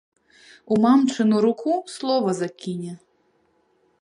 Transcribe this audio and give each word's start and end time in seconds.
У 0.75 0.77
мамчыну 0.85 1.43
руку 1.47 1.73
слова 1.97 2.29
закіне. 2.41 2.93